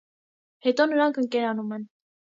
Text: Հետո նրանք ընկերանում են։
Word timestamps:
Հետո 0.67 0.87
նրանք 0.93 1.19
ընկերանում 1.25 1.77
են։ 1.79 1.89